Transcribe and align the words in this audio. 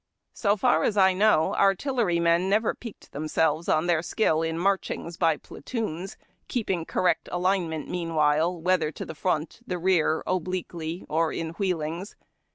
So 0.33 0.57
far 0.57 0.83
as 0.83 0.97
I 0.97 1.13
know, 1.13 1.53
artillerymen 1.53 2.49
never 2.49 2.73
piqued 2.73 3.11
themselves 3.11 3.69
on 3.69 3.85
their 3.85 4.01
skill 4.01 4.41
in 4.41 4.57
marchings 4.57 5.15
by 5.15 5.37
platoons, 5.37 6.17
keeping 6.47 6.85
correct 6.85 7.29
alignment 7.31 7.87
meanwhile, 7.87 8.59
whether 8.59 8.91
to 8.91 9.05
the 9.05 9.13
front, 9.13 9.59
the 9.67 9.77
rear, 9.77 10.23
ob 10.25 10.47
liquely, 10.47 11.05
or 11.07 11.31
in 11.31 11.51
wheelings. 11.59 12.15